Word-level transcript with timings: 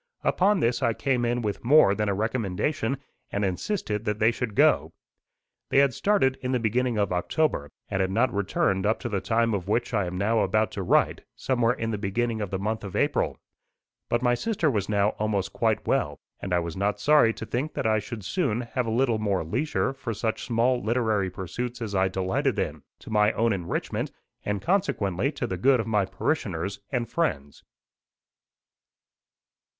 Upon 0.23 0.61
this 0.61 0.81
I 0.81 0.93
came 0.95 1.25
in 1.25 1.43
with 1.43 1.63
more 1.63 1.93
than 1.93 2.09
a 2.09 2.15
recommendation, 2.15 2.97
and 3.31 3.45
insisted 3.45 4.03
that 4.05 4.17
they 4.17 4.31
should 4.31 4.55
go. 4.55 4.93
They 5.69 5.77
had 5.77 5.93
started 5.93 6.37
in 6.41 6.53
the 6.53 6.59
beginning 6.59 6.97
of 6.97 7.13
October, 7.13 7.69
and 7.87 8.01
had 8.01 8.09
not 8.09 8.33
returned 8.33 8.87
up 8.87 8.99
to 9.01 9.09
the 9.09 9.21
time 9.21 9.53
of 9.53 9.67
which 9.67 9.93
I 9.93 10.07
am 10.07 10.17
now 10.17 10.39
about 10.39 10.71
to 10.71 10.81
write 10.81 11.21
somewhere 11.35 11.75
in 11.75 11.91
the 11.91 11.99
beginning 11.99 12.41
of 12.41 12.49
the 12.49 12.57
month 12.57 12.83
of 12.83 12.95
April. 12.95 13.37
But 14.09 14.23
my 14.23 14.33
sister 14.33 14.71
was 14.71 14.89
now 14.89 15.09
almost 15.19 15.53
quite 15.53 15.85
well, 15.85 16.17
and 16.39 16.51
I 16.51 16.57
was 16.57 16.75
not 16.75 16.99
sorry 16.99 17.31
to 17.33 17.45
think 17.45 17.75
that 17.75 17.85
I 17.85 17.99
should 17.99 18.25
soon 18.25 18.61
have 18.61 18.87
a 18.87 18.89
little 18.89 19.19
more 19.19 19.43
leisure 19.43 19.93
for 19.93 20.15
such 20.15 20.45
small 20.47 20.81
literary 20.81 21.29
pursuits 21.29 21.79
as 21.79 21.93
I 21.93 22.07
delighted 22.07 22.57
in 22.57 22.81
to 23.01 23.11
my 23.11 23.33
own 23.33 23.53
enrichment, 23.53 24.11
and 24.43 24.63
consequently 24.63 25.31
to 25.33 25.45
the 25.45 25.57
good 25.57 25.79
of 25.79 25.85
my 25.85 26.05
parishioners 26.05 26.79
and 26.91 27.07
friends. 27.07 27.63